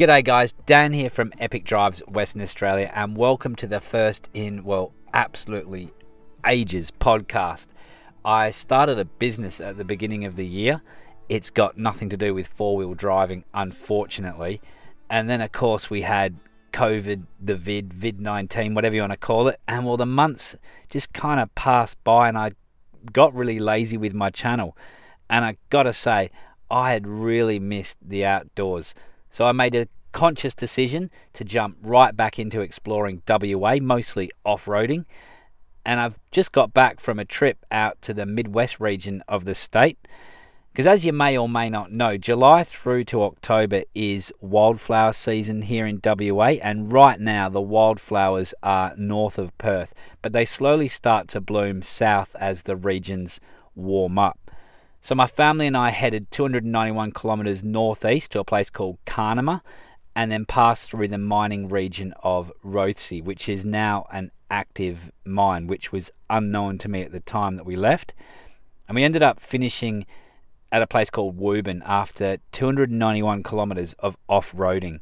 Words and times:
G'day, 0.00 0.24
guys. 0.24 0.54
Dan 0.64 0.94
here 0.94 1.10
from 1.10 1.30
Epic 1.38 1.62
Drives 1.62 2.00
Western 2.08 2.40
Australia, 2.40 2.90
and 2.94 3.18
welcome 3.18 3.54
to 3.56 3.66
the 3.66 3.82
first 3.82 4.30
in, 4.32 4.64
well, 4.64 4.94
absolutely 5.12 5.92
ages 6.46 6.90
podcast. 6.90 7.68
I 8.24 8.50
started 8.50 8.98
a 8.98 9.04
business 9.04 9.60
at 9.60 9.76
the 9.76 9.84
beginning 9.84 10.24
of 10.24 10.36
the 10.36 10.46
year. 10.46 10.80
It's 11.28 11.50
got 11.50 11.76
nothing 11.76 12.08
to 12.08 12.16
do 12.16 12.32
with 12.32 12.46
four 12.46 12.78
wheel 12.78 12.94
driving, 12.94 13.44
unfortunately. 13.52 14.62
And 15.10 15.28
then, 15.28 15.42
of 15.42 15.52
course, 15.52 15.90
we 15.90 16.00
had 16.00 16.36
COVID, 16.72 17.26
the 17.38 17.56
vid, 17.56 17.92
vid 17.92 18.22
19, 18.22 18.72
whatever 18.72 18.94
you 18.94 19.02
want 19.02 19.12
to 19.12 19.18
call 19.18 19.48
it. 19.48 19.60
And 19.68 19.84
well, 19.84 19.98
the 19.98 20.06
months 20.06 20.56
just 20.88 21.12
kind 21.12 21.38
of 21.38 21.54
passed 21.54 22.02
by, 22.04 22.26
and 22.26 22.38
I 22.38 22.52
got 23.12 23.34
really 23.34 23.58
lazy 23.58 23.98
with 23.98 24.14
my 24.14 24.30
channel. 24.30 24.74
And 25.28 25.44
I 25.44 25.58
got 25.68 25.82
to 25.82 25.92
say, 25.92 26.30
I 26.70 26.92
had 26.92 27.06
really 27.06 27.58
missed 27.58 27.98
the 28.00 28.24
outdoors. 28.24 28.94
So 29.30 29.46
I 29.46 29.52
made 29.52 29.74
a 29.74 29.88
conscious 30.12 30.54
decision 30.54 31.10
to 31.34 31.44
jump 31.44 31.76
right 31.82 32.16
back 32.16 32.38
into 32.38 32.60
exploring 32.60 33.22
WA, 33.28 33.76
mostly 33.80 34.30
off 34.44 34.66
roading. 34.66 35.04
And 35.84 36.00
I've 36.00 36.18
just 36.30 36.52
got 36.52 36.74
back 36.74 37.00
from 37.00 37.18
a 37.18 37.24
trip 37.24 37.64
out 37.70 38.02
to 38.02 38.12
the 38.12 38.26
Midwest 38.26 38.80
region 38.80 39.22
of 39.28 39.44
the 39.44 39.54
state. 39.54 39.98
Because 40.72 40.86
as 40.86 41.04
you 41.04 41.12
may 41.12 41.36
or 41.36 41.48
may 41.48 41.68
not 41.68 41.90
know, 41.90 42.16
July 42.16 42.62
through 42.62 43.04
to 43.04 43.24
October 43.24 43.82
is 43.92 44.32
wildflower 44.40 45.12
season 45.12 45.62
here 45.62 45.84
in 45.84 46.00
WA, 46.04 46.58
and 46.62 46.92
right 46.92 47.18
now 47.18 47.48
the 47.48 47.60
wildflowers 47.60 48.54
are 48.62 48.94
north 48.96 49.36
of 49.36 49.56
Perth, 49.58 49.92
but 50.22 50.32
they 50.32 50.44
slowly 50.44 50.86
start 50.86 51.26
to 51.28 51.40
bloom 51.40 51.82
south 51.82 52.36
as 52.38 52.62
the 52.62 52.76
regions 52.76 53.40
warm 53.74 54.16
up. 54.16 54.49
So 55.00 55.14
my 55.14 55.26
family 55.26 55.66
and 55.66 55.76
I 55.76 55.90
headed 55.90 56.30
291 56.30 57.12
kilometres 57.12 57.64
northeast 57.64 58.32
to 58.32 58.40
a 58.40 58.44
place 58.44 58.68
called 58.68 58.98
Carnamah, 59.06 59.62
and 60.14 60.30
then 60.30 60.44
passed 60.44 60.90
through 60.90 61.08
the 61.08 61.18
mining 61.18 61.68
region 61.68 62.12
of 62.22 62.52
Rothsay, 62.64 63.22
which 63.22 63.48
is 63.48 63.64
now 63.64 64.06
an 64.12 64.30
active 64.50 65.10
mine, 65.24 65.66
which 65.68 65.92
was 65.92 66.10
unknown 66.28 66.78
to 66.78 66.88
me 66.88 67.02
at 67.02 67.12
the 67.12 67.20
time 67.20 67.56
that 67.56 67.64
we 67.64 67.76
left. 67.76 68.12
And 68.88 68.96
we 68.96 69.04
ended 69.04 69.22
up 69.22 69.40
finishing 69.40 70.04
at 70.72 70.82
a 70.82 70.86
place 70.86 71.10
called 71.10 71.38
Wubin 71.38 71.80
after 71.84 72.38
291 72.52 73.42
kilometres 73.42 73.94
of 73.94 74.16
off 74.28 74.52
roading. 74.52 75.00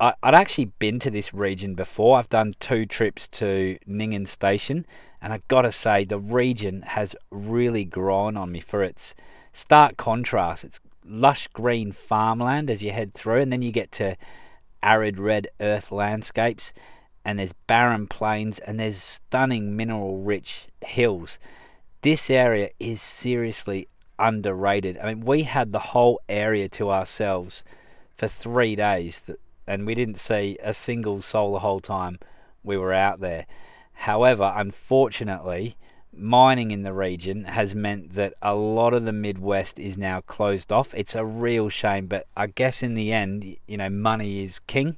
I'd 0.00 0.34
actually 0.34 0.66
been 0.66 0.98
to 0.98 1.10
this 1.10 1.32
region 1.32 1.74
before. 1.74 2.18
I've 2.18 2.28
done 2.28 2.54
two 2.58 2.84
trips 2.86 3.28
to 3.28 3.78
Ninghan 3.88 4.26
Station, 4.26 4.84
and 5.22 5.32
I've 5.32 5.46
got 5.46 5.62
to 5.62 5.72
say, 5.72 6.04
the 6.04 6.18
region 6.18 6.82
has 6.82 7.14
really 7.30 7.84
grown 7.84 8.36
on 8.36 8.50
me 8.50 8.60
for 8.60 8.82
its 8.82 9.14
stark 9.52 9.96
contrast. 9.96 10.64
It's 10.64 10.80
lush 11.04 11.46
green 11.48 11.92
farmland 11.92 12.68
as 12.68 12.82
you 12.82 12.90
head 12.90 13.14
through, 13.14 13.40
and 13.40 13.52
then 13.52 13.62
you 13.62 13.70
get 13.70 13.92
to 13.92 14.16
arid 14.82 15.20
red 15.20 15.46
earth 15.60 15.92
landscapes, 15.92 16.72
and 17.24 17.38
there's 17.38 17.52
barren 17.52 18.08
plains, 18.08 18.58
and 18.58 18.80
there's 18.80 18.96
stunning 18.96 19.76
mineral 19.76 20.18
rich 20.18 20.66
hills. 20.84 21.38
This 22.02 22.28
area 22.28 22.70
is 22.80 23.00
seriously 23.00 23.86
underrated. 24.18 24.98
I 24.98 25.14
mean, 25.14 25.24
we 25.24 25.44
had 25.44 25.70
the 25.70 25.78
whole 25.78 26.20
area 26.28 26.68
to 26.70 26.90
ourselves 26.90 27.62
for 28.16 28.26
three 28.26 28.74
days, 28.74 29.22
and 29.68 29.86
we 29.86 29.94
didn't 29.94 30.16
see 30.16 30.58
a 30.62 30.74
single 30.74 31.22
soul 31.22 31.52
the 31.52 31.60
whole 31.60 31.80
time 31.80 32.18
we 32.64 32.76
were 32.76 32.92
out 32.92 33.20
there. 33.20 33.46
However, 34.02 34.52
unfortunately, 34.56 35.76
mining 36.12 36.72
in 36.72 36.82
the 36.82 36.92
region 36.92 37.44
has 37.44 37.72
meant 37.72 38.14
that 38.14 38.34
a 38.42 38.52
lot 38.52 38.94
of 38.94 39.04
the 39.04 39.12
Midwest 39.12 39.78
is 39.78 39.96
now 39.96 40.22
closed 40.22 40.72
off. 40.72 40.92
It's 40.92 41.14
a 41.14 41.24
real 41.24 41.68
shame, 41.68 42.08
but 42.08 42.26
I 42.36 42.48
guess 42.48 42.82
in 42.82 42.94
the 42.94 43.12
end, 43.12 43.56
you 43.68 43.76
know, 43.76 43.88
money 43.88 44.42
is 44.42 44.58
king. 44.58 44.96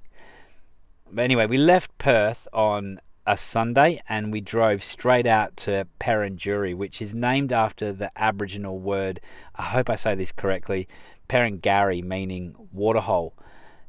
But 1.12 1.20
anyway, 1.20 1.44
we 1.44 1.58
left 1.58 1.98
Perth 1.98 2.48
on 2.50 2.98
a 3.27 3.36
Sunday 3.36 4.00
and 4.09 4.32
we 4.32 4.41
drove 4.41 4.82
straight 4.82 5.26
out 5.26 5.54
to 5.59 5.87
Perenjori, 6.00 6.75
which 6.75 7.03
is 7.03 7.14
named 7.14 7.53
after 7.53 7.93
the 7.93 8.10
Aboriginal 8.16 8.78
word, 8.78 9.20
I 9.54 9.64
hope 9.64 9.91
I 9.91 9.97
say 9.97 10.14
this 10.14 10.32
correctly, 10.32 10.88
Perengari, 11.28 12.03
meaning 12.03 12.54
waterhole. 12.72 13.34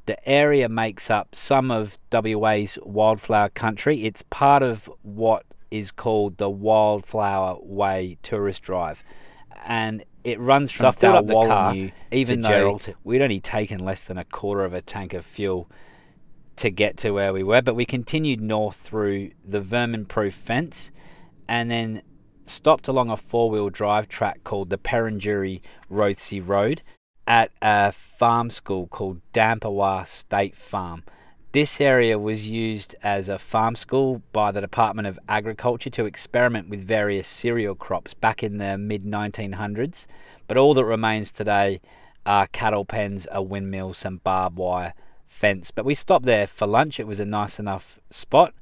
The 0.05 0.27
area 0.27 0.69
makes 0.69 1.09
up 1.09 1.35
some 1.35 1.71
of 1.71 1.97
WA's 2.11 2.77
wildflower 2.83 3.49
country. 3.49 4.05
It's 4.05 4.21
part 4.23 4.61
of 4.61 4.89
what 5.01 5.45
is 5.71 5.91
called 5.91 6.37
the 6.37 6.49
Wildflower 6.49 7.57
Way 7.61 8.17
Tourist 8.21 8.61
Drive. 8.61 9.03
And 9.65 10.03
it 10.23 10.39
runs 10.39 10.71
from 10.71 10.93
so 10.93 11.15
up 11.15 11.27
the 11.27 11.33
car, 11.33 11.75
even 12.11 12.41
though 12.41 12.79
we'd 13.03 13.21
only 13.21 13.39
taken 13.39 13.79
less 13.79 14.03
than 14.03 14.17
a 14.17 14.25
quarter 14.25 14.63
of 14.63 14.73
a 14.73 14.81
tank 14.81 15.13
of 15.13 15.25
fuel 15.25 15.69
to 16.57 16.69
get 16.69 16.97
to 16.97 17.11
where 17.11 17.33
we 17.33 17.43
were. 17.43 17.61
But 17.61 17.75
we 17.75 17.85
continued 17.85 18.41
north 18.41 18.75
through 18.75 19.31
the 19.43 19.61
vermin 19.61 20.05
proof 20.05 20.33
fence 20.33 20.91
and 21.47 21.69
then 21.69 22.01
stopped 22.45 22.87
along 22.87 23.09
a 23.09 23.17
four 23.17 23.49
wheel 23.49 23.69
drive 23.69 24.07
track 24.07 24.43
called 24.43 24.69
the 24.69 24.77
Perenjori 24.77 25.61
Rothsay 25.89 26.45
Road 26.45 26.81
at 27.27 27.51
a 27.61 27.91
farm 27.91 28.49
school 28.49 28.87
called 28.87 29.21
Dampawa 29.33 30.05
State 30.07 30.55
Farm. 30.55 31.03
This 31.51 31.79
area 31.79 32.19
was 32.19 32.49
used 32.49 32.95
as 33.01 33.29
a 33.29 33.39
farm 33.39 33.75
school 33.75 34.21
by 34.33 34.51
the 34.51 34.59
Department 34.59 35.07
of 35.07 35.17
Agriculture 35.29 35.89
to 35.91 36.05
experiment 36.05 36.67
with 36.67 36.85
various 36.85 37.27
cereal 37.27 37.75
crops 37.75 38.13
back 38.13 38.43
in 38.43 38.57
the 38.57 38.77
mid 38.77 39.03
1900s. 39.03 40.05
But 40.47 40.57
all 40.57 40.73
that 40.73 40.83
remains 40.83 41.31
today 41.31 41.79
are 42.25 42.47
cattle 42.47 42.83
pens, 42.83 43.25
a 43.31 43.41
windmill, 43.41 43.93
some 43.93 44.17
barbed 44.17 44.57
wire, 44.57 44.93
fence. 45.29 45.71
But 45.71 45.85
we 45.85 45.93
stopped 45.93 46.25
there 46.25 46.45
for 46.45 46.67
lunch. 46.67 46.99
It 46.99 47.07
was 47.07 47.19
a 47.21 47.25
nice 47.25 47.57
enough 47.57 47.99
spot. 48.09 48.53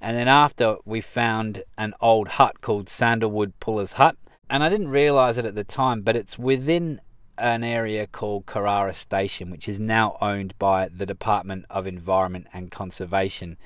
And 0.00 0.16
then 0.16 0.28
after, 0.28 0.76
we 0.84 1.00
found 1.00 1.62
an 1.78 1.94
old 2.00 2.28
hut 2.28 2.60
called 2.62 2.88
Sandalwood 2.88 3.60
Puller's 3.60 3.92
Hut. 3.92 4.16
And 4.48 4.64
I 4.64 4.68
didn't 4.68 4.88
realize 4.88 5.38
it 5.38 5.44
at 5.44 5.54
the 5.54 5.62
time, 5.62 6.02
but 6.02 6.16
it's 6.16 6.38
within 6.38 7.00
an 7.40 7.64
area 7.64 8.06
called 8.06 8.46
Karara 8.46 8.94
Station, 8.94 9.50
which 9.50 9.68
is 9.68 9.80
now 9.80 10.16
owned 10.20 10.54
by 10.58 10.88
the 10.88 11.06
Department 11.06 11.64
of 11.70 11.86
Environment 11.86 12.46
and 12.52 12.70
Conservation. 12.70 13.56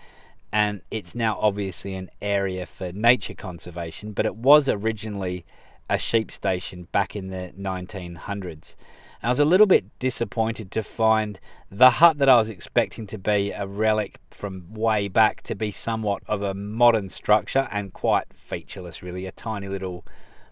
And 0.53 0.83
it's 0.91 1.15
now 1.15 1.37
obviously 1.41 1.95
an 1.95 2.11
area 2.23 2.65
for 2.67 2.93
nature 2.93 3.35
conservation, 3.35 4.13
but 4.13 4.25
it 4.25 4.37
was 4.37 4.69
originally 4.69 5.45
a 5.91 5.99
sheep 5.99 6.31
station 6.31 6.89
back 6.93 7.17
in 7.17 7.29
the 7.29 7.53
1900s. 7.59 8.77
I 9.23 9.29
was 9.29 9.41
a 9.41 9.47
little 9.47 9.67
bit 9.67 9.87
disappointed 9.99 10.71
to 10.73 10.83
find 10.83 11.41
the 11.71 11.93
hut 11.93 12.19
that 12.19 12.29
I 12.29 12.37
was 12.37 12.51
expecting 12.51 13.07
to 13.07 13.17
be 13.17 13.53
a 13.53 13.67
relic 13.67 14.21
from 14.31 14.75
way 14.75 15.09
back 15.09 15.43
to 15.45 15.55
be 15.55 15.71
somewhat 15.71 16.23
of 16.27 16.43
a 16.43 16.53
modern 16.53 17.09
structure 17.09 17.67
and 17.73 17.95
quite 17.95 18.27
featureless, 18.35 19.03
really. 19.03 19.25
A 19.25 19.33
tiny 19.33 19.67
little 19.67 20.05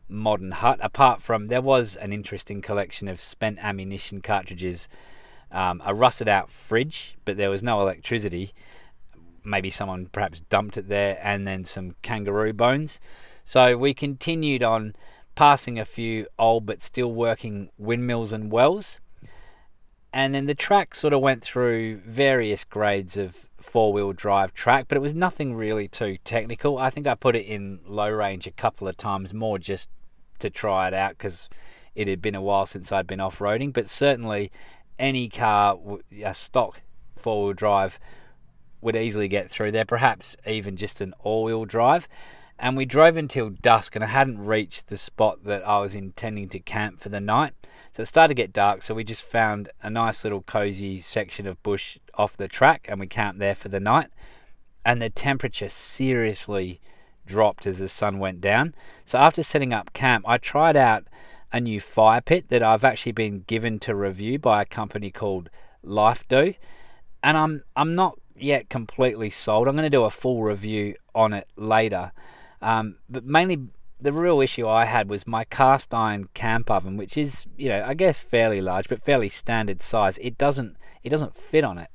modern 0.09 0.53
hut. 0.53 0.79
Apart 0.83 1.23
from, 1.23 1.49
there 1.49 1.63
was 1.63 1.97
an 1.97 2.13
interesting 2.13 2.63
collection 2.63 3.09
of 3.09 3.21
spent 3.21 3.59
ammunition 3.63 4.21
cartridges, 4.21 4.89
um, 5.51 5.83
a 5.85 5.95
rusted 5.95 6.29
out 6.29 6.51
fridge, 6.51 7.17
but 7.25 7.37
there 7.37 7.51
was 7.51 7.63
no 7.63 7.81
electricity. 7.81 8.53
Maybe 9.45 9.71
someone 9.71 10.07
perhaps 10.07 10.41
dumped 10.41 10.77
it 10.77 10.89
there, 10.89 11.19
and 11.23 11.47
then 11.47 11.65
some 11.65 11.97
kangaroo 12.03 12.53
bones. 12.53 13.01
So 13.45 13.77
we 13.77 13.95
continued 13.95 14.63
on 14.63 14.95
passing 15.35 15.79
a 15.79 15.85
few 15.85 16.27
old 16.39 16.67
but 16.67 16.81
still 16.81 17.13
working 17.13 17.71
windmills 17.79 18.33
and 18.33 18.51
wells. 18.53 19.01
And 20.13 20.35
then 20.35 20.47
the 20.47 20.55
track 20.55 20.95
sort 20.95 21.15
of 21.15 21.21
went 21.21 21.43
through 21.43 21.99
various 22.07 22.65
grades 22.65 23.17
of 23.17 23.49
four 23.59 23.93
wheel 23.93 24.13
drive 24.13 24.53
track, 24.53 24.87
but 24.89 24.97
it 24.97 25.01
was 25.01 25.15
nothing 25.15 25.55
really 25.55 25.89
too 25.89 26.19
technical. 26.25 26.77
I 26.77 26.91
think 26.91 27.07
I 27.07 27.15
put 27.15 27.35
it 27.35 27.47
in 27.47 27.81
low 27.87 28.11
range 28.11 28.47
a 28.47 28.51
couple 28.51 28.87
of 28.87 28.97
times 28.97 29.33
more 29.33 29.59
just 29.59 29.89
to 30.41 30.51
try 30.51 30.89
it 30.89 30.95
out 30.95 31.17
because 31.17 31.49
it 31.95 32.09
had 32.09 32.21
been 32.21 32.35
a 32.35 32.43
while 32.43 32.67
since 32.67 32.93
I'd 32.93 33.07
been 33.07 33.21
off 33.21 33.39
roading. 33.39 33.73
But 33.73 33.89
certainly, 33.89 34.51
any 34.99 35.29
car, 35.29 35.79
a 36.23 36.35
stock 36.35 36.83
four 37.17 37.45
wheel 37.45 37.55
drive, 37.55 37.99
would 38.83 38.97
easily 38.97 39.29
get 39.29 39.49
through 39.49 39.71
there, 39.71 39.85
perhaps 39.85 40.37
even 40.47 40.77
just 40.77 41.01
an 41.01 41.15
all 41.21 41.45
wheel 41.45 41.65
drive 41.65 42.09
and 42.59 42.77
we 42.77 42.85
drove 42.85 43.17
until 43.17 43.51
dusk 43.51 43.95
and 43.95 44.05
I 44.05 44.09
hadn't 44.09 44.45
reached 44.45 44.89
the 44.89 44.97
spot 44.97 45.45
that 45.45 45.67
I 45.67 45.81
was 45.81 45.95
intending 45.95 46.49
to 46.51 46.59
camp 46.59 47.01
for 47.01 47.09
the 47.09 47.21
night. 47.21 47.55
So 47.95 48.03
it 48.03 48.07
started 48.07 48.29
to 48.29 48.43
get 48.43 48.53
dark, 48.53 48.83
so 48.83 48.95
we 48.95 49.05
just 49.05 49.25
found 49.25 49.69
a 49.83 49.91
nice 49.91 50.25
little 50.25 50.43
cozy 50.43 50.99
section 50.99 51.47
of 51.47 51.63
bush 51.63 51.99
off 52.15 52.37
the 52.37 52.49
track 52.49 52.87
and 52.89 52.99
we 52.99 53.07
camped 53.07 53.39
there 53.39 53.55
for 53.55 53.69
the 53.69 53.81
night. 53.81 54.09
And 54.85 55.01
the 55.01 55.11
temperature 55.11 55.69
seriously 55.69 56.81
dropped 57.27 57.67
as 57.67 57.79
the 57.79 57.89
sun 57.89 58.19
went 58.19 58.41
down. 58.41 58.75
So 59.05 59.19
after 59.19 59.43
setting 59.43 59.73
up 59.73 59.93
camp, 59.93 60.25
I 60.27 60.39
tried 60.39 60.77
out 60.77 61.05
a 61.53 61.61
new 61.61 61.81
fire 61.81 62.21
pit 62.21 62.49
that 62.49 62.63
I've 62.63 62.85
actually 62.85 63.13
been 63.13 63.45
given 63.47 63.79
to 63.81 63.95
review 63.95 64.39
by 64.39 64.63
a 64.63 64.67
company 64.67 65.11
called 65.11 65.51
LifeDo. 65.85 66.57
And 67.23 67.37
I'm 67.37 67.63
I'm 67.77 67.95
not 67.95 68.19
yet 68.37 68.69
completely 68.69 69.31
sold. 69.31 69.69
I'm 69.69 69.75
going 69.75 69.85
to 69.85 69.91
do 69.91 70.05
a 70.05 70.11
full 70.11 70.43
review 70.43 70.97
on 71.15 71.33
it 71.33 71.47
later. 71.57 72.13
Um, 72.63 72.97
but 73.09 73.25
mainly, 73.25 73.59
the 74.01 74.13
real 74.13 74.41
issue 74.41 74.67
I 74.69 74.85
had 74.85 75.09
was 75.09 75.27
my 75.27 75.45
cast 75.45 75.93
iron 75.93 76.29
camp 76.35 76.71
oven, 76.71 76.97
which 76.97 77.17
is, 77.17 77.47
you 77.57 77.69
know, 77.69 77.85
I 77.87 77.95
guess 77.95 78.23
fairly 78.23 78.61
large, 78.61 78.89
but 78.89 79.05
fairly 79.05 79.29
standard 79.29 79.83
size. 79.83 80.19
It 80.19 80.39
doesn't, 80.39 80.77
it 81.03 81.11
doesn't 81.11 81.37
fit 81.37 81.65
on 81.65 81.79
it. 81.79 81.91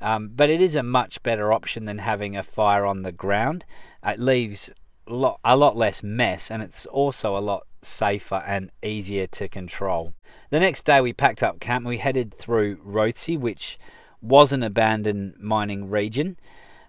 Um, 0.00 0.30
but 0.34 0.48
it 0.48 0.62
is 0.62 0.76
a 0.76 0.82
much 0.82 1.22
better 1.22 1.52
option 1.52 1.84
than 1.84 1.98
having 1.98 2.36
a 2.36 2.42
fire 2.42 2.86
on 2.86 3.02
the 3.02 3.12
ground. 3.12 3.66
It 4.04 4.18
leaves 4.18 4.70
a 5.06 5.12
lot, 5.12 5.40
a 5.44 5.56
lot 5.56 5.76
less 5.76 6.02
mess, 6.02 6.50
and 6.50 6.62
it's 6.62 6.86
also 6.86 7.36
a 7.36 7.40
lot 7.40 7.66
safer 7.82 8.42
and 8.46 8.70
easier 8.82 9.26
to 9.26 9.48
control. 9.48 10.14
The 10.50 10.60
next 10.60 10.84
day, 10.84 11.00
we 11.00 11.12
packed 11.12 11.42
up 11.42 11.60
camp 11.60 11.82
and 11.82 11.88
we 11.88 11.98
headed 11.98 12.32
through 12.32 12.76
Rothsay, 12.76 13.38
which 13.38 13.78
was 14.22 14.52
an 14.52 14.62
abandoned 14.62 15.34
mining 15.38 15.90
region, 15.90 16.38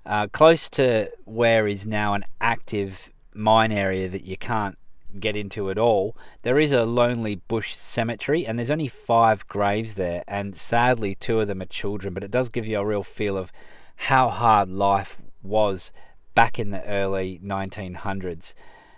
uh, 0.06 0.28
close 0.28 0.70
to 0.70 1.12
where 1.26 1.68
is 1.68 1.86
now 1.86 2.14
an 2.14 2.26
active 2.40 3.11
mine 3.34 3.72
area 3.72 4.10
that 4.10 4.26
you 4.26 4.38
can't 4.38 4.78
get 5.20 5.36
into 5.36 5.70
at 5.70 5.78
all. 5.78 6.16
There 6.44 6.60
is 6.60 6.72
a 6.72 6.86
lonely 6.86 7.36
bush 7.36 7.76
cemetery, 7.76 8.46
and 8.46 8.58
there's 8.58 8.72
only 8.72 8.88
five 8.88 9.48
graves 9.48 9.96
there, 9.96 10.24
and 10.28 10.56
sadly, 10.56 11.16
two 11.16 11.40
of 11.42 11.48
them 11.48 11.62
are 11.62 11.66
children. 11.66 12.14
But 12.14 12.24
it 12.24 12.32
does 12.32 12.50
give 12.50 12.66
you 12.66 12.80
a 12.80 12.86
real 12.86 13.04
feel 13.04 13.38
of 13.38 13.52
how 13.96 14.30
hard 14.30 14.70
life 14.70 15.18
was 15.44 15.92
back 16.34 16.58
in 16.60 16.72
the 16.72 16.86
early 16.86 17.40
1900s. 17.44 18.54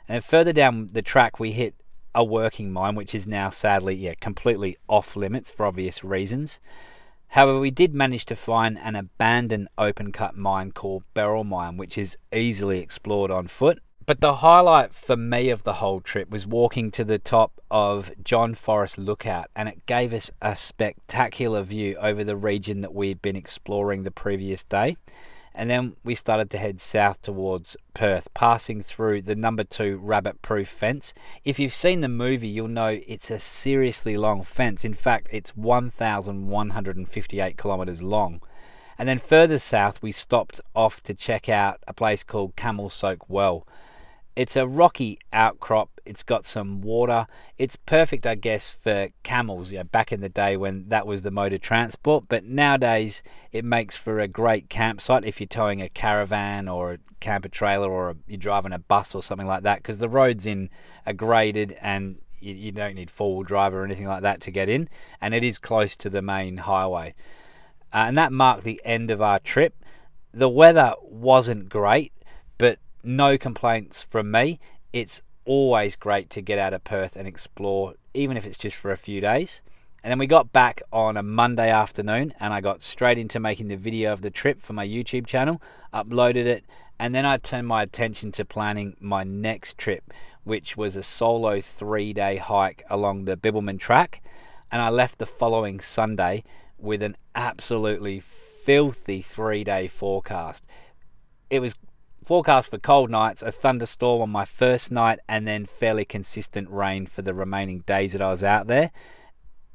And 0.07 0.23
further 0.23 0.53
down 0.53 0.89
the 0.93 1.01
track, 1.01 1.39
we 1.39 1.53
hit 1.53 1.75
a 2.15 2.23
working 2.23 2.71
mine, 2.71 2.95
which 2.95 3.15
is 3.15 3.25
now 3.25 3.49
sadly, 3.49 3.95
yeah, 3.95 4.13
completely 4.19 4.77
off 4.87 5.15
limits 5.15 5.49
for 5.49 5.65
obvious 5.65 6.03
reasons. 6.03 6.59
However, 7.29 7.59
we 7.59 7.71
did 7.71 7.95
manage 7.95 8.25
to 8.27 8.35
find 8.35 8.77
an 8.77 8.95
abandoned 8.95 9.67
open 9.77 10.11
cut 10.11 10.37
mine 10.37 10.71
called 10.71 11.03
Beryl 11.15 11.43
Mine, 11.43 11.77
which 11.77 11.97
is 11.97 12.17
easily 12.31 12.79
explored 12.79 13.31
on 13.31 13.47
foot. 13.47 13.79
But 14.05 14.19
the 14.19 14.35
highlight 14.35 14.93
for 14.93 15.15
me 15.15 15.49
of 15.49 15.63
the 15.63 15.75
whole 15.75 16.01
trip 16.01 16.29
was 16.29 16.45
walking 16.45 16.91
to 16.91 17.05
the 17.05 17.19
top 17.19 17.61
of 17.71 18.11
John 18.21 18.53
Forrest 18.53 18.97
Lookout, 18.97 19.49
and 19.55 19.69
it 19.69 19.85
gave 19.85 20.13
us 20.13 20.29
a 20.41 20.57
spectacular 20.57 21.63
view 21.63 21.95
over 21.97 22.23
the 22.23 22.35
region 22.35 22.81
that 22.81 22.93
we'd 22.93 23.21
been 23.21 23.37
exploring 23.37 24.03
the 24.03 24.11
previous 24.11 24.65
day. 24.65 24.97
And 25.55 25.69
then 25.69 25.95
we 26.03 26.15
started 26.15 26.49
to 26.49 26.57
head 26.57 26.81
south 26.81 27.21
towards 27.21 27.77
Perth, 27.93 28.27
passing 28.33 28.81
through 28.81 29.21
the 29.21 29.35
number 29.35 29.63
two 29.63 29.97
rabbit 29.97 30.41
proof 30.41 30.67
fence. 30.67 31.13
If 31.45 31.57
you've 31.57 31.73
seen 31.73 32.01
the 32.01 32.09
movie, 32.09 32.49
you'll 32.49 32.67
know 32.67 32.99
it's 33.07 33.31
a 33.31 33.39
seriously 33.39 34.17
long 34.17 34.43
fence. 34.43 34.83
In 34.83 34.95
fact, 34.95 35.29
it's 35.31 35.55
1,158 35.55 37.57
kilometres 37.57 38.03
long. 38.03 38.41
And 38.97 39.07
then 39.07 39.19
further 39.19 39.59
south, 39.59 40.01
we 40.01 40.11
stopped 40.11 40.59
off 40.75 41.01
to 41.03 41.13
check 41.13 41.47
out 41.47 41.79
a 41.87 41.93
place 41.93 42.23
called 42.23 42.57
Camel 42.57 42.89
Soak 42.89 43.29
Well 43.29 43.65
it's 44.35 44.55
a 44.55 44.67
rocky 44.67 45.19
outcrop. 45.31 45.89
It's 46.05 46.23
got 46.23 46.43
some 46.43 46.81
water. 46.81 47.27
It's 47.57 47.75
perfect, 47.75 48.27
I 48.27 48.35
guess, 48.35 48.73
for 48.73 49.09
camels. 49.21 49.71
You 49.71 49.79
know, 49.79 49.83
back 49.85 50.11
in 50.11 50.21
the 50.21 50.29
day 50.29 50.57
when 50.57 50.89
that 50.89 51.07
was 51.07 51.21
the 51.21 51.31
mode 51.31 51.53
of 51.53 51.61
transport, 51.61 52.25
but 52.27 52.43
nowadays 52.43 53.23
it 53.51 53.63
makes 53.63 53.97
for 53.97 54.19
a 54.19 54.27
great 54.27 54.69
campsite 54.69 55.23
if 55.23 55.39
you're 55.39 55.47
towing 55.47 55.81
a 55.81 55.89
caravan 55.89 56.67
or 56.67 56.93
a 56.93 56.97
camper 57.19 57.47
trailer 57.47 57.89
or 57.89 58.09
a, 58.09 58.15
you're 58.27 58.37
driving 58.37 58.73
a 58.73 58.79
bus 58.79 59.15
or 59.15 59.23
something 59.23 59.47
like 59.47 59.63
that, 59.63 59.77
because 59.77 59.99
the 59.99 60.09
roads 60.09 60.45
in 60.45 60.69
are 61.05 61.13
graded 61.13 61.77
and 61.81 62.19
you, 62.39 62.53
you 62.53 62.71
don't 62.71 62.95
need 62.95 63.09
four 63.09 63.37
wheel 63.37 63.43
drive 63.43 63.73
or 63.73 63.85
anything 63.85 64.07
like 64.07 64.23
that 64.23 64.41
to 64.41 64.51
get 64.51 64.67
in, 64.67 64.89
and 65.21 65.33
it 65.33 65.43
is 65.43 65.57
close 65.57 65.95
to 65.97 66.09
the 66.09 66.21
main 66.21 66.57
highway. 66.57 67.13
Uh, 67.93 68.05
and 68.07 68.17
that 68.17 68.33
marked 68.33 68.63
the 68.63 68.81
end 68.83 69.11
of 69.11 69.21
our 69.21 69.39
trip. 69.39 69.75
The 70.33 70.49
weather 70.49 70.95
wasn't 71.01 71.69
great, 71.69 72.11
but 72.57 72.79
no 73.03 73.37
complaints 73.37 74.03
from 74.03 74.31
me. 74.31 74.59
It's 74.91 75.21
always 75.45 75.95
great 75.95 76.29
to 76.31 76.41
get 76.41 76.59
out 76.59 76.73
of 76.73 76.83
Perth 76.83 77.15
and 77.15 77.27
explore, 77.27 77.95
even 78.13 78.37
if 78.37 78.45
it's 78.45 78.57
just 78.57 78.77
for 78.77 78.91
a 78.91 78.97
few 78.97 79.21
days. 79.21 79.61
And 80.03 80.11
then 80.11 80.19
we 80.19 80.27
got 80.27 80.51
back 80.51 80.81
on 80.91 81.15
a 81.15 81.23
Monday 81.23 81.69
afternoon, 81.69 82.33
and 82.39 82.53
I 82.53 82.59
got 82.59 82.81
straight 82.81 83.17
into 83.17 83.39
making 83.39 83.69
the 83.69 83.77
video 83.77 84.11
of 84.11 84.21
the 84.21 84.29
trip 84.29 84.61
for 84.61 84.73
my 84.73 84.85
YouTube 84.85 85.25
channel, 85.25 85.61
uploaded 85.93 86.45
it, 86.45 86.65
and 86.99 87.15
then 87.15 87.25
I 87.25 87.37
turned 87.37 87.67
my 87.67 87.83
attention 87.83 88.31
to 88.33 88.45
planning 88.45 88.95
my 88.99 89.23
next 89.23 89.77
trip, 89.77 90.13
which 90.43 90.75
was 90.75 90.95
a 90.95 91.03
solo 91.03 91.61
three 91.61 92.13
day 92.13 92.37
hike 92.37 92.83
along 92.89 93.25
the 93.25 93.37
Bibbulmun 93.37 93.79
track. 93.79 94.21
And 94.71 94.81
I 94.81 94.89
left 94.89 95.19
the 95.19 95.25
following 95.25 95.79
Sunday 95.79 96.43
with 96.77 97.01
an 97.01 97.15
absolutely 97.35 98.19
filthy 98.19 99.21
three 99.21 99.63
day 99.63 99.87
forecast. 99.87 100.65
It 101.49 101.59
was 101.59 101.75
Forecast 102.23 102.71
for 102.71 102.77
cold 102.77 103.09
nights, 103.09 103.41
a 103.41 103.51
thunderstorm 103.51 104.21
on 104.21 104.29
my 104.29 104.45
first 104.45 104.91
night, 104.91 105.19
and 105.27 105.47
then 105.47 105.65
fairly 105.65 106.05
consistent 106.05 106.69
rain 106.69 107.05
for 107.05 107.21
the 107.21 107.33
remaining 107.33 107.79
days 107.81 108.13
that 108.13 108.21
I 108.21 108.29
was 108.29 108.43
out 108.43 108.67
there. 108.67 108.91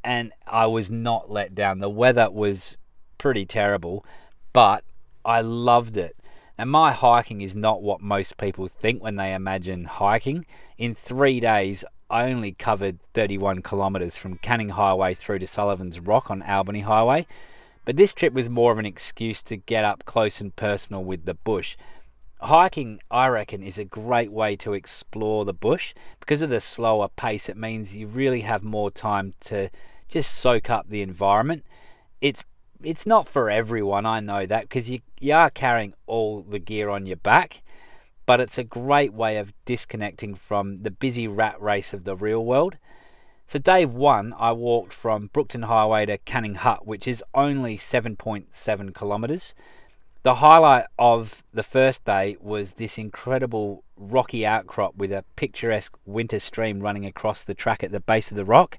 And 0.03 0.33
I 0.47 0.67
was 0.67 0.91
not 0.91 1.31
let 1.31 1.55
down. 1.55 1.81
The 1.81 1.91
weather 1.91 2.31
was 2.31 2.77
pretty 3.19 3.45
terrible, 3.45 4.05
but 4.53 4.85
I 5.25 5.41
loved 5.41 5.97
it. 5.97 6.17
And 6.57 6.71
my 6.71 6.93
hiking 6.93 7.41
is 7.41 7.55
not 7.55 7.83
what 7.83 8.01
most 8.01 8.37
people 8.37 8.67
think 8.67 9.03
when 9.03 9.17
they 9.17 9.35
imagine 9.35 9.85
hiking. 9.85 10.47
In 10.77 10.95
three 10.95 11.41
days, 11.41 11.85
I 12.11 12.31
only 12.31 12.53
covered 12.53 13.01
31 13.13 13.63
kilometres 13.63 14.17
from 14.17 14.39
Canning 14.39 14.71
Highway 14.71 15.15
through 15.15 15.41
to 15.41 15.47
Sullivan's 15.47 16.01
Rock 16.01 16.31
on 16.31 16.43
Albany 16.43 16.81
Highway. 16.81 17.27
But 17.85 17.97
this 17.97 18.15
trip 18.15 18.33
was 18.33 18.51
more 18.51 18.73
of 18.73 18.79
an 18.79 18.87
excuse 18.87 19.43
to 19.45 19.57
get 19.57 19.85
up 19.85 20.05
close 20.05 20.41
and 20.41 20.55
personal 20.55 21.05
with 21.05 21.27
the 21.27 21.35
bush 21.35 21.77
hiking, 22.41 23.01
I 23.11 23.29
reckon, 23.29 23.63
is 23.63 23.79
a 23.79 23.85
great 23.85 24.33
way 24.33 24.57
to 24.57 24.73
explore 24.73 25.45
the 25.45 25.53
bush. 25.53 25.95
Because 26.21 26.43
of 26.43 26.51
the 26.51 26.61
slower 26.61 27.09
pace, 27.09 27.49
it 27.49 27.57
means 27.57 27.97
you 27.97 28.07
really 28.07 28.43
have 28.43 28.65
more 28.65 28.91
time 28.91 29.35
to 29.41 29.71
just 30.09 30.35
soak 30.35 30.71
up 30.71 30.89
the 30.89 31.03
environment. 31.03 31.65
It's 32.21 32.45
it's 32.83 33.07
not 33.07 33.29
for 33.29 33.51
everyone, 33.51 34.07
I 34.07 34.21
know 34.21 34.47
that, 34.47 34.63
because 34.63 34.89
you, 34.89 35.01
you 35.21 35.35
are 35.35 35.51
carrying 35.51 35.95
all 36.07 36.43
the 36.43 36.61
gear 36.61 36.89
on 36.89 37.07
your 37.07 37.17
back, 37.17 37.63
but 38.25 38.41
it's 38.41 38.59
a 38.59 38.65
great 38.65 39.13
way 39.13 39.37
of 39.37 39.53
disconnecting 39.65 40.35
from 40.35 40.79
the 40.79 40.91
busy 40.91 41.27
rat 41.27 41.61
race 41.61 41.93
of 41.93 42.05
the 42.05 42.15
real 42.15 42.45
world. 42.45 42.77
So, 43.47 43.59
day 43.59 43.87
one, 43.87 44.35
I 44.39 44.53
walked 44.53 44.93
from 44.93 45.31
Brookton 45.33 45.63
Highway 45.63 46.07
to 46.07 46.19
Canning 46.19 46.57
Hut, 46.57 46.87
which 46.87 47.09
is 47.09 47.25
only 47.35 47.79
7.7 47.79 48.95
kilometres. 48.95 49.55
The 50.29 50.35
highlight 50.35 50.85
of 50.99 51.43
the 51.55 51.63
first 51.63 52.05
day 52.05 52.37
was 52.39 52.75
this 52.75 52.99
incredible 52.99 53.83
rocky 53.97 54.45
outcrop 54.45 54.95
with 54.95 55.11
a 55.11 55.25
picturesque 55.37 55.97
winter 56.05 56.39
stream 56.39 56.81
running 56.81 57.07
across 57.07 57.43
the 57.43 57.55
track 57.55 57.83
at 57.83 57.93
the 57.93 58.01
base 58.01 58.31
of 58.31 58.37
the 58.37 58.45
rock. 58.45 58.79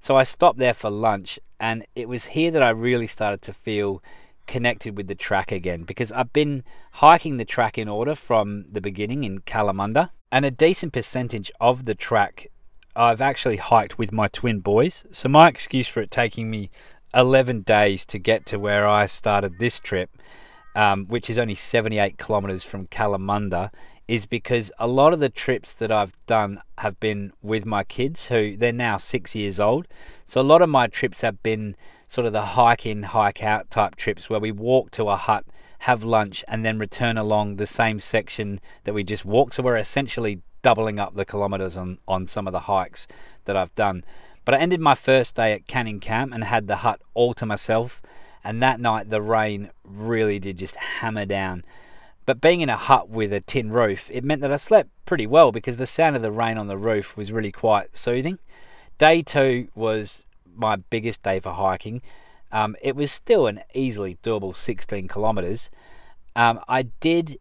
So 0.00 0.16
I 0.16 0.22
stopped 0.22 0.58
there 0.58 0.72
for 0.72 0.88
lunch, 0.88 1.38
and 1.60 1.84
it 1.94 2.08
was 2.08 2.28
here 2.28 2.50
that 2.50 2.62
I 2.62 2.70
really 2.70 3.06
started 3.06 3.42
to 3.42 3.52
feel 3.52 4.02
connected 4.46 4.96
with 4.96 5.06
the 5.06 5.14
track 5.14 5.52
again 5.52 5.82
because 5.82 6.12
I've 6.12 6.32
been 6.32 6.64
hiking 6.92 7.36
the 7.36 7.44
track 7.44 7.76
in 7.76 7.90
order 7.90 8.14
from 8.14 8.64
the 8.72 8.80
beginning 8.80 9.22
in 9.22 9.40
Kalamunda, 9.40 10.12
and 10.32 10.46
a 10.46 10.50
decent 10.50 10.94
percentage 10.94 11.52
of 11.60 11.84
the 11.84 11.94
track 11.94 12.46
I've 12.96 13.20
actually 13.20 13.58
hiked 13.58 13.98
with 13.98 14.12
my 14.12 14.28
twin 14.28 14.60
boys. 14.60 15.04
So 15.12 15.28
my 15.28 15.48
excuse 15.48 15.88
for 15.88 16.00
it 16.00 16.10
taking 16.10 16.50
me 16.50 16.70
11 17.12 17.64
days 17.64 18.06
to 18.06 18.18
get 18.18 18.46
to 18.46 18.58
where 18.58 18.88
I 18.88 19.04
started 19.04 19.58
this 19.58 19.78
trip 19.78 20.08
um, 20.76 21.06
which 21.06 21.28
is 21.30 21.38
only 21.38 21.54
78 21.54 22.18
kilometers 22.18 22.62
from 22.62 22.86
Kalamunda, 22.86 23.70
is 24.06 24.26
because 24.26 24.70
a 24.78 24.86
lot 24.86 25.12
of 25.12 25.18
the 25.18 25.30
trips 25.30 25.72
that 25.72 25.90
I've 25.90 26.14
done 26.26 26.60
have 26.78 27.00
been 27.00 27.32
with 27.42 27.66
my 27.66 27.82
kids 27.82 28.28
who 28.28 28.56
they're 28.56 28.72
now 28.72 28.98
six 28.98 29.34
years 29.34 29.58
old. 29.58 29.88
So 30.26 30.40
a 30.40 30.42
lot 30.42 30.62
of 30.62 30.68
my 30.68 30.86
trips 30.86 31.22
have 31.22 31.42
been 31.42 31.74
sort 32.06 32.26
of 32.26 32.32
the 32.32 32.42
hike 32.42 32.86
in, 32.86 33.02
hike 33.04 33.42
out 33.42 33.70
type 33.70 33.96
trips 33.96 34.30
where 34.30 34.38
we 34.38 34.52
walk 34.52 34.92
to 34.92 35.08
a 35.08 35.16
hut, 35.16 35.44
have 35.80 36.04
lunch, 36.04 36.44
and 36.46 36.64
then 36.64 36.78
return 36.78 37.16
along 37.16 37.56
the 37.56 37.66
same 37.66 37.98
section 37.98 38.60
that 38.84 38.94
we 38.94 39.02
just 39.02 39.24
walked. 39.24 39.54
So 39.54 39.64
we're 39.64 39.76
essentially 39.76 40.40
doubling 40.62 40.98
up 40.98 41.14
the 41.14 41.24
kilometers 41.24 41.76
on, 41.76 41.98
on 42.06 42.26
some 42.26 42.46
of 42.46 42.52
the 42.52 42.60
hikes 42.60 43.08
that 43.46 43.56
I've 43.56 43.74
done. 43.74 44.04
But 44.44 44.54
I 44.54 44.58
ended 44.58 44.80
my 44.80 44.94
first 44.94 45.34
day 45.34 45.52
at 45.52 45.66
Canning 45.66 46.00
Camp 46.00 46.32
and 46.32 46.44
had 46.44 46.68
the 46.68 46.76
hut 46.76 47.00
all 47.14 47.34
to 47.34 47.46
myself 47.46 48.00
and 48.46 48.62
that 48.62 48.78
night 48.78 49.10
the 49.10 49.20
rain 49.20 49.70
really 49.84 50.38
did 50.38 50.56
just 50.56 50.76
hammer 50.76 51.26
down. 51.26 51.64
But 52.26 52.40
being 52.40 52.60
in 52.60 52.70
a 52.70 52.76
hut 52.76 53.08
with 53.08 53.32
a 53.32 53.40
tin 53.40 53.72
roof, 53.72 54.08
it 54.12 54.24
meant 54.24 54.40
that 54.40 54.52
I 54.52 54.56
slept 54.56 54.90
pretty 55.04 55.26
well 55.26 55.50
because 55.50 55.76
the 55.76 55.86
sound 55.86 56.14
of 56.14 56.22
the 56.22 56.30
rain 56.30 56.56
on 56.56 56.68
the 56.68 56.78
roof 56.78 57.16
was 57.16 57.32
really 57.32 57.50
quite 57.50 57.96
soothing. 57.96 58.38
Day 58.98 59.22
two 59.22 59.68
was 59.74 60.26
my 60.54 60.76
biggest 60.76 61.24
day 61.24 61.40
for 61.40 61.52
hiking. 61.52 62.02
Um, 62.52 62.76
it 62.80 62.94
was 62.94 63.10
still 63.10 63.48
an 63.48 63.60
easily 63.74 64.16
doable 64.22 64.56
16 64.56 65.08
kilometres. 65.08 65.68
Um, 66.36 66.60
I 66.68 66.82
did 66.82 67.38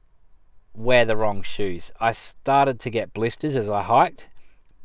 wear 0.73 1.05
the 1.05 1.15
wrong 1.15 1.43
shoes. 1.43 1.91
I 1.99 2.11
started 2.13 2.79
to 2.79 2.89
get 2.89 3.13
blisters 3.13 3.55
as 3.55 3.69
I 3.69 3.83
hiked, 3.83 4.27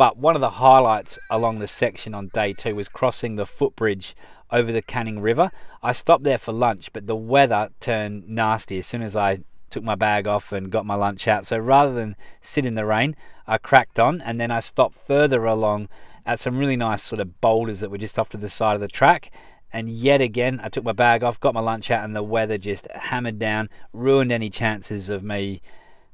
but 0.01 0.17
one 0.17 0.35
of 0.35 0.41
the 0.41 0.53
highlights 0.53 1.19
along 1.29 1.59
the 1.59 1.67
section 1.67 2.15
on 2.15 2.29
day 2.29 2.55
two 2.55 2.75
was 2.75 2.89
crossing 2.89 3.37
the 3.37 3.45
footbridge 3.45 4.15
over 4.51 4.73
the 4.73 4.81
Canning 4.81 5.21
River. 5.21 5.51
I 5.83 5.93
stopped 5.93 6.25
there 6.25 6.39
for 6.39 6.53
lunch, 6.53 6.91
but 6.95 7.07
the 7.07 7.15
weather 7.15 7.69
turned 7.81 8.27
nasty 8.27 8.79
as 8.79 8.87
soon 8.87 9.03
as 9.03 9.15
I 9.15 9.41
took 9.69 9.85
my 9.85 9.97
bag 9.97 10.27
off 10.27 10.53
and 10.53 10.73
got 10.73 10.87
my 10.87 10.95
lunch 10.95 11.29
out. 11.29 11.45
So 11.45 11.59
rather 11.59 11.93
than 11.93 12.17
sit 12.41 12.65
in 12.65 12.77
the 12.77 12.87
rain, 12.87 13.15
I 13.47 13.59
cracked 13.59 13.99
on 13.99 14.23
and 14.23 14.41
then 14.41 14.51
I 14.51 14.61
stopped 14.61 14.97
further 14.97 15.45
along 15.45 15.91
at 16.25 16.41
some 16.41 16.57
really 16.57 16.77
nice 16.77 17.03
sort 17.03 17.21
of 17.21 17.43
boulders 17.43 17.81
that 17.81 17.91
were 17.91 17.99
just 17.99 18.19
off 18.19 18.31
to 18.31 18.39
the 18.39 18.49
side 18.49 18.77
of 18.77 18.81
the 18.81 18.89
track. 18.89 19.31
And 19.71 19.91
yet 19.91 20.23
again, 20.23 20.63
I 20.65 20.71
took 20.71 20.83
my 20.85 20.93
bag 20.93 21.23
off, 21.23 21.39
got 21.39 21.53
my 21.53 21.61
lunch 21.61 21.91
out, 21.91 22.07
and 22.07 22.17
the 22.17 22.23
weather 22.23 22.57
just 22.57 22.91
hammered 22.91 23.39
down, 23.39 23.69
ruined 23.93 24.33
any 24.33 24.49
chances 24.49 25.11
of 25.11 25.23
me 25.23 25.61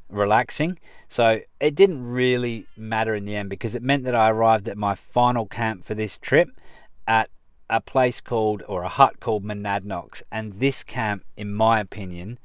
relaxing. 0.09 0.79
So 1.09 1.41
it 1.61 1.75
didn't 1.75 2.07
really 2.07 2.67
matter 2.77 3.15
in 3.15 3.25
the 3.25 3.37
end 3.37 3.51
because 3.51 3.75
it 3.75 3.83
meant 3.83 4.05
that 4.05 4.15
I 4.15 4.31
arrived 4.31 4.69
at 4.69 4.77
my 4.77 4.95
final 4.95 5.47
camp 5.47 5.85
for 5.85 5.95
this 5.95 6.19
trip 6.19 6.49
at 7.07 7.31
a 7.69 7.81
place 7.81 8.21
called, 8.21 8.63
or 8.69 8.83
a 8.83 8.89
hut 8.89 9.21
called 9.21 9.45
Monadnocks. 9.45 10.23
And 10.31 10.55
this 10.55 10.85
camp, 10.85 11.25
in 11.37 11.53
my 11.53 11.81
opinion, 11.81 12.39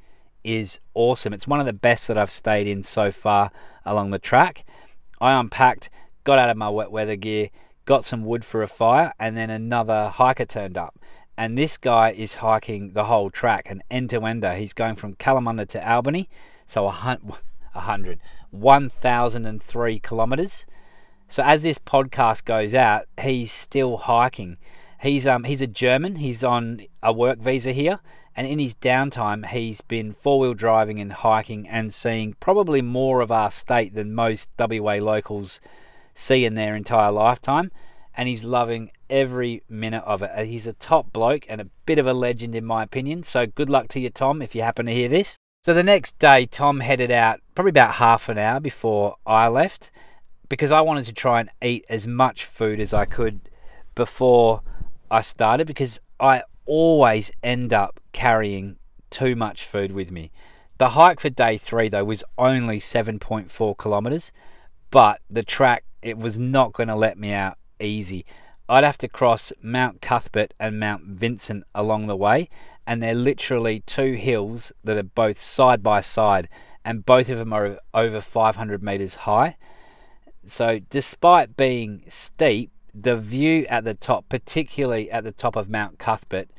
is 0.43 0.79
awesome. 0.93 1.33
It's 1.33 1.47
one 1.47 1.59
of 1.59 1.65
the 1.65 1.73
best 1.73 2.07
that 2.07 2.17
I've 2.17 2.31
stayed 2.31 2.67
in 2.67 2.83
so 2.83 3.11
far 3.11 3.51
along 3.85 4.09
the 4.09 4.19
track. 4.19 4.65
I 5.19 5.39
unpacked, 5.39 5.89
got 6.23 6.39
out 6.39 6.49
of 6.49 6.57
my 6.57 6.69
wet 6.69 6.91
weather 6.91 7.15
gear, 7.15 7.49
got 7.85 8.03
some 8.03 8.25
wood 8.25 8.43
for 8.43 8.63
a 8.63 8.67
fire, 8.67 9.13
and 9.19 9.37
then 9.37 9.49
another 9.49 10.09
hiker 10.09 10.45
turned 10.45 10.77
up. 10.77 10.97
And 11.37 11.57
this 11.57 11.77
guy 11.77 12.11
is 12.11 12.35
hiking 12.35 12.93
the 12.93 13.05
whole 13.05 13.29
track, 13.29 13.69
an 13.69 13.83
end 13.89 14.09
to 14.11 14.25
ender. 14.25 14.55
He's 14.55 14.73
going 14.73 14.95
from 14.95 15.15
Kalamunda 15.15 15.67
to 15.69 15.87
Albany, 15.87 16.29
so 16.65 16.87
a 16.87 16.91
hundred, 17.79 18.19
1,003 18.51 19.99
kilometers. 19.99 20.65
So 21.27 21.43
as 21.43 21.63
this 21.63 21.79
podcast 21.79 22.43
goes 22.45 22.73
out, 22.73 23.05
he's 23.21 23.51
still 23.51 23.97
hiking. 23.97 24.57
He's 25.01 25.25
um 25.25 25.45
he's 25.45 25.61
a 25.61 25.67
German. 25.67 26.17
He's 26.17 26.43
on 26.43 26.81
a 27.01 27.11
work 27.11 27.39
visa 27.39 27.71
here, 27.71 27.99
and 28.35 28.45
in 28.45 28.59
his 28.59 28.73
downtime, 28.75 29.47
he's 29.47 29.81
been 29.81 30.11
four 30.11 30.39
wheel 30.39 30.53
driving 30.53 30.99
and 30.99 31.11
hiking 31.11 31.67
and 31.67 31.93
seeing 31.93 32.35
probably 32.39 32.81
more 32.81 33.21
of 33.21 33.31
our 33.31 33.49
state 33.49 33.95
than 33.95 34.13
most 34.13 34.51
WA 34.59 34.95
locals 34.95 35.59
see 36.13 36.45
in 36.45 36.55
their 36.55 36.75
entire 36.75 37.11
lifetime. 37.11 37.71
And 38.15 38.27
he's 38.27 38.43
loving 38.43 38.91
every 39.09 39.63
minute 39.69 40.03
of 40.03 40.21
it. 40.21 40.45
He's 40.45 40.67
a 40.67 40.73
top 40.73 41.13
bloke 41.13 41.45
and 41.47 41.61
a 41.61 41.69
bit 41.85 41.97
of 41.97 42.07
a 42.07 42.13
legend, 42.13 42.55
in 42.55 42.65
my 42.65 42.83
opinion. 42.83 43.23
So 43.23 43.47
good 43.47 43.69
luck 43.69 43.87
to 43.89 43.99
you, 43.99 44.09
Tom, 44.09 44.41
if 44.41 44.53
you 44.53 44.61
happen 44.63 44.85
to 44.85 44.93
hear 44.93 45.07
this. 45.07 45.37
So 45.63 45.75
the 45.75 45.83
next 45.83 46.17
day, 46.17 46.47
Tom 46.47 46.79
headed 46.79 47.11
out 47.11 47.39
probably 47.53 47.69
about 47.69 47.95
half 47.95 48.29
an 48.29 48.39
hour 48.39 48.59
before 48.59 49.17
I 49.27 49.47
left 49.47 49.91
because 50.49 50.71
I 50.71 50.81
wanted 50.81 51.05
to 51.05 51.13
try 51.13 51.39
and 51.39 51.51
eat 51.61 51.85
as 51.87 52.07
much 52.07 52.45
food 52.45 52.79
as 52.79 52.95
I 52.95 53.05
could 53.05 53.41
before 53.93 54.63
I 55.11 55.21
started 55.21 55.67
because 55.67 55.99
I 56.19 56.41
always 56.65 57.31
end 57.43 57.73
up 57.73 57.99
carrying 58.11 58.77
too 59.11 59.35
much 59.35 59.63
food 59.63 59.91
with 59.91 60.09
me. 60.09 60.31
The 60.79 60.89
hike 60.89 61.19
for 61.19 61.29
day 61.29 61.57
three, 61.57 61.89
though, 61.89 62.05
was 62.05 62.23
only 62.39 62.79
7.4 62.79 63.77
kilometers, 63.77 64.31
but 64.89 65.21
the 65.29 65.43
track, 65.43 65.83
it 66.01 66.17
was 66.17 66.39
not 66.39 66.73
going 66.73 66.89
to 66.89 66.95
let 66.95 67.19
me 67.19 67.33
out 67.33 67.59
easy. 67.79 68.25
I'd 68.71 68.85
have 68.85 68.97
to 68.99 69.09
cross 69.09 69.51
Mount 69.61 70.01
Cuthbert 70.01 70.53
and 70.57 70.79
Mount 70.79 71.03
Vincent 71.03 71.65
along 71.75 72.07
the 72.07 72.15
way, 72.15 72.47
and 72.87 73.03
they're 73.03 73.13
literally 73.13 73.81
two 73.81 74.13
hills 74.13 74.71
that 74.81 74.95
are 74.95 75.03
both 75.03 75.37
side 75.37 75.83
by 75.83 75.99
side, 75.99 76.47
and 76.85 77.05
both 77.05 77.29
of 77.29 77.37
them 77.37 77.51
are 77.51 77.79
over 77.93 78.21
500 78.21 78.81
meters 78.81 79.15
high. 79.15 79.57
So, 80.45 80.79
despite 80.89 81.57
being 81.57 82.05
steep, 82.07 82.71
the 82.93 83.17
view 83.17 83.65
at 83.67 83.83
the 83.83 83.93
top, 83.93 84.29
particularly 84.29 85.11
at 85.11 85.25
the 85.25 85.33
top 85.33 85.57
of 85.57 85.69
Mount 85.69 85.99
Cuthbert, 85.99 86.49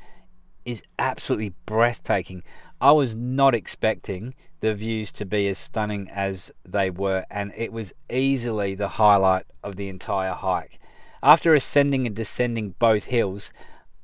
is 0.65 0.83
absolutely 0.99 1.55
breathtaking. 1.65 2.43
I 2.79 2.91
was 2.91 3.15
not 3.15 3.55
expecting 3.55 4.35
the 4.59 4.75
views 4.75 5.11
to 5.13 5.25
be 5.25 5.47
as 5.47 5.57
stunning 5.57 6.11
as 6.11 6.51
they 6.63 6.91
were, 6.91 7.25
and 7.31 7.51
it 7.57 7.73
was 7.73 7.91
easily 8.07 8.75
the 8.75 8.87
highlight 8.87 9.47
of 9.63 9.77
the 9.77 9.89
entire 9.89 10.33
hike. 10.33 10.79
After 11.23 11.55
ascending 11.55 12.05
and 12.05 12.13
descending 12.13 12.75
both 12.79 13.05
hills, 13.05 13.53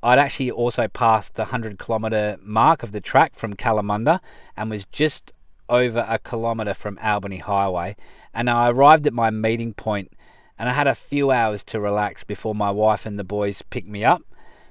I'd 0.01 0.17
actually 0.17 0.51
also 0.51 0.87
passed 0.87 1.35
the 1.35 1.43
100 1.43 1.77
kilometre 1.77 2.37
mark 2.41 2.81
of 2.81 2.93
the 2.93 3.01
track 3.01 3.35
from 3.35 3.57
Kalamunda 3.57 4.21
and 4.55 4.69
was 4.69 4.85
just 4.85 5.33
over 5.67 6.05
a 6.07 6.17
kilometre 6.17 6.73
from 6.73 6.97
Albany 7.03 7.39
Highway, 7.39 7.97
and 8.33 8.49
I 8.49 8.69
arrived 8.69 9.05
at 9.05 9.11
my 9.11 9.31
meeting 9.31 9.73
point 9.73 10.13
and 10.57 10.69
I 10.69 10.73
had 10.73 10.87
a 10.87 10.95
few 10.95 11.29
hours 11.29 11.65
to 11.65 11.81
relax 11.81 12.23
before 12.23 12.55
my 12.55 12.71
wife 12.71 13.05
and 13.05 13.19
the 13.19 13.25
boys 13.25 13.63
picked 13.63 13.89
me 13.89 14.05
up. 14.05 14.21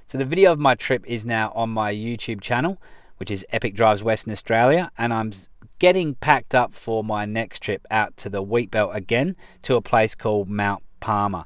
So 0.07 0.17
the 0.17 0.25
video 0.25 0.51
of 0.51 0.57
my 0.57 0.73
trip 0.73 1.05
is 1.05 1.27
now 1.27 1.51
on 1.53 1.69
my 1.69 1.93
YouTube 1.93 2.41
channel, 2.41 2.81
which 3.17 3.29
is 3.29 3.45
Epic 3.51 3.75
Drives 3.75 4.01
Western 4.01 4.31
Australia, 4.31 4.91
and 4.97 5.13
I'm 5.13 5.33
getting 5.77 6.15
packed 6.15 6.55
up 6.55 6.73
for 6.73 7.03
my 7.03 7.25
next 7.25 7.61
trip 7.61 7.85
out 7.91 8.17
to 8.17 8.27
the 8.27 8.41
wheat 8.41 8.71
belt 8.71 8.89
again 8.95 9.35
to 9.61 9.75
a 9.75 9.83
place 9.83 10.15
called 10.15 10.49
Mount 10.49 10.81
Palmer. 10.99 11.45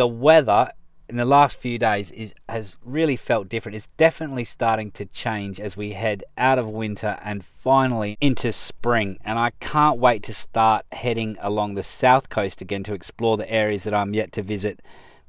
The 0.00 0.08
weather 0.08 0.72
in 1.10 1.16
the 1.16 1.26
last 1.26 1.60
few 1.60 1.78
days 1.78 2.10
is 2.12 2.34
has 2.48 2.78
really 2.82 3.16
felt 3.16 3.50
different. 3.50 3.76
It's 3.76 3.88
definitely 3.98 4.46
starting 4.46 4.90
to 4.92 5.04
change 5.04 5.60
as 5.60 5.76
we 5.76 5.92
head 5.92 6.24
out 6.38 6.58
of 6.58 6.70
winter 6.70 7.18
and 7.22 7.44
finally 7.44 8.16
into 8.18 8.50
spring. 8.50 9.18
And 9.26 9.38
I 9.38 9.50
can't 9.60 9.98
wait 9.98 10.22
to 10.22 10.32
start 10.32 10.86
heading 10.90 11.36
along 11.38 11.74
the 11.74 11.82
south 11.82 12.30
coast 12.30 12.62
again 12.62 12.82
to 12.84 12.94
explore 12.94 13.36
the 13.36 13.52
areas 13.52 13.84
that 13.84 13.92
I'm 13.92 14.14
yet 14.14 14.32
to 14.32 14.42
visit 14.42 14.80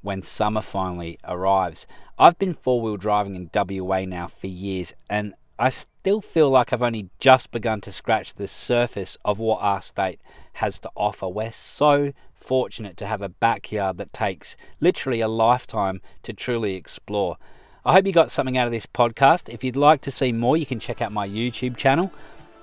when 0.03 0.21
summer 0.21 0.61
finally 0.61 1.19
arrives. 1.25 1.85
I've 2.17 2.39
been 2.39 2.53
four-wheel 2.53 2.95
driving 2.95 3.35
in 3.35 3.49
WA 3.53 4.05
now 4.05 4.29
for 4.29 4.47
years 4.47 4.93
and 5.09 5.33
I 5.59 5.67
still 5.67 6.21
feel 6.21 6.49
like 6.49 6.71
I've 6.71 6.81
only 6.81 7.09
just 7.19 7.51
begun 7.51 7.81
to 7.81 7.91
scratch 7.91 8.35
the 8.35 8.47
surface 8.47 9.17
of 9.25 9.37
what 9.37 9.61
our 9.61 9.81
state 9.81 10.21
has 10.53 10.79
to 10.79 10.89
offer. 10.95 11.27
We're 11.27 11.51
so 11.51 12.13
fortunate 12.41 12.97
to 12.97 13.05
have 13.05 13.21
a 13.21 13.29
backyard 13.29 13.97
that 13.97 14.11
takes 14.11 14.57
literally 14.79 15.21
a 15.21 15.27
lifetime 15.27 16.01
to 16.23 16.33
truly 16.33 16.75
explore. 16.75 17.37
I 17.85 17.93
hope 17.93 18.05
you 18.05 18.11
got 18.11 18.29
something 18.29 18.57
out 18.57 18.67
of 18.67 18.71
this 18.71 18.85
podcast. 18.85 19.47
If 19.51 19.63
you'd 19.63 19.75
like 19.75 20.01
to 20.01 20.11
see 20.11 20.31
more, 20.31 20.57
you 20.57 20.65
can 20.65 20.79
check 20.79 21.01
out 21.01 21.11
my 21.11 21.27
YouTube 21.27 21.77
channel 21.77 22.11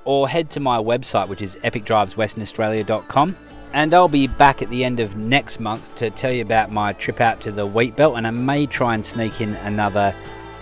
or 0.05 0.29
head 0.29 0.51
to 0.51 0.61
my 0.61 0.79
website, 0.79 1.29
which 1.29 1.43
is 1.43 1.57
epicdriveswesternaustralia.com. 1.57 3.37
And 3.73 3.93
I'll 3.93 4.09
be 4.09 4.27
back 4.27 4.63
at 4.63 4.71
the 4.71 4.85
end 4.85 5.01
of 5.01 5.17
next 5.17 5.61
month 5.61 5.95
to 5.97 6.11
tell 6.11 6.33
you 6.33 6.43
about 6.43 6.73
my 6.73 6.93
trip 6.95 7.21
out 7.21 7.41
to 7.43 7.53
the 7.53 7.67
wheat 7.67 7.97
belt, 7.97 8.17
and 8.17 8.27
I 8.27 8.31
may 8.31 8.65
try 8.67 8.95
and 8.95 9.05
sneak 9.05 9.41
in 9.41 9.55
another 9.57 10.15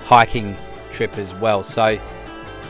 hiking 0.04 0.56
trip 0.90 1.16
as 1.18 1.32
well. 1.34 1.62
So, 1.62 1.98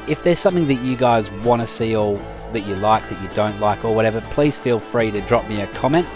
if 0.09 0.23
there's 0.23 0.39
something 0.39 0.69
that 0.69 0.83
you 0.83 0.97
guys 0.97 1.31
want 1.31 1.63
to 1.63 1.67
see 1.67 1.97
or 1.97 2.19
that 2.53 2.67
you 2.67 2.75
like, 2.77 3.09
that 3.09 3.23
you 3.23 3.29
don't 3.35 3.59
like, 3.61 3.85
or 3.85 3.95
whatever, 3.95 4.21
please 4.31 4.59
feel 4.59 4.79
free 4.79 5.11
to 5.11 5.21
drop 5.23 5.49
me 5.49 5.63
a 5.63 5.67
comment. 5.69 6.07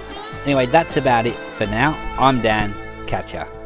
Anyway, 0.44 0.66
that's 0.66 0.96
about 0.96 1.26
it 1.26 1.36
for 1.56 1.66
now. 1.66 1.96
I'm 2.18 2.40
Dan. 2.40 2.74
Catch 3.06 3.34
ya. 3.34 3.59